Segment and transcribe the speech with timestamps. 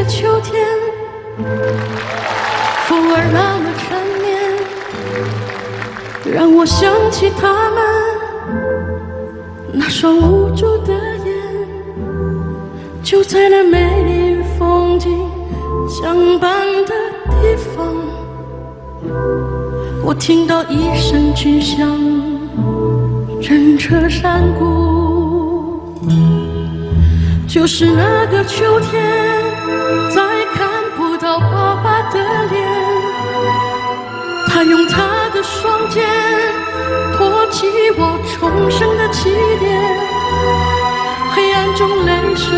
[0.00, 0.66] 的秋天，
[2.88, 4.32] 风儿那么缠绵，
[6.34, 7.78] 让我想起他们
[9.74, 11.34] 那双无助的眼。
[13.02, 15.28] 就在那美丽风景
[15.86, 16.94] 相伴的
[17.28, 17.94] 地方，
[20.02, 21.86] 我听到一声巨响，
[23.42, 24.64] 震彻山谷。
[27.50, 29.02] 就是那个秋天，
[30.08, 30.22] 再
[30.54, 32.64] 看不到爸爸的脸，
[34.46, 36.08] 他用他的双肩
[37.16, 37.66] 托起
[37.98, 39.28] 我重生的起
[39.58, 39.68] 点，
[41.34, 42.56] 黑暗中泪水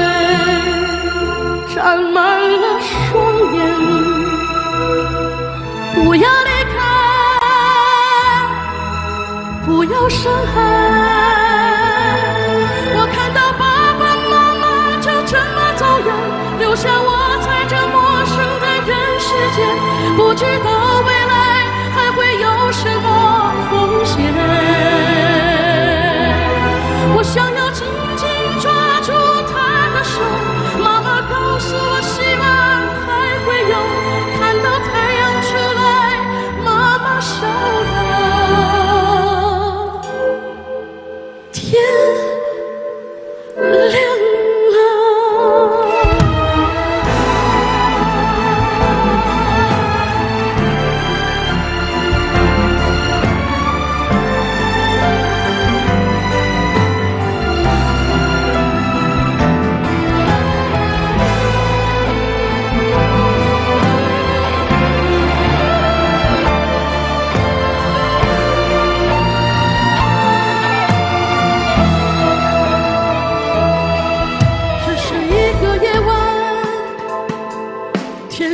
[1.74, 3.58] 沾满了双眼，
[5.94, 6.78] 不要离开，
[9.64, 10.60] 不要伤害，
[20.32, 20.81] 我知道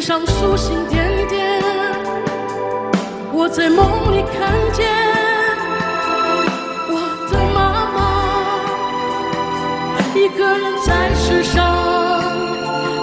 [0.08, 1.62] 上繁星点点，
[3.30, 4.88] 我在梦里看见
[6.88, 6.92] 我
[7.30, 7.58] 的妈
[7.92, 7.98] 妈，
[10.18, 11.52] 一个人在世上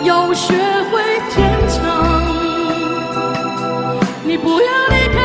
[0.03, 0.55] 要学
[0.89, 1.37] 会坚
[1.69, 1.77] 强。
[4.23, 5.19] 你不要离开，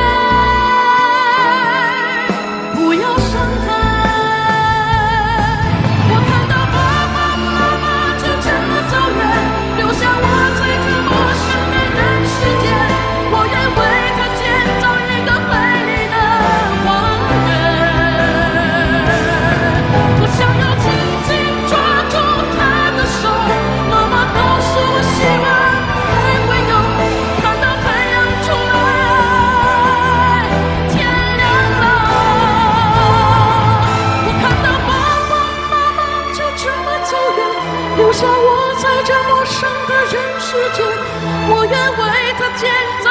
[42.59, 43.10] 留